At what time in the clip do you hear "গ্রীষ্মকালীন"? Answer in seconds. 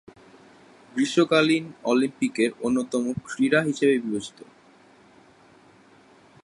0.93-1.65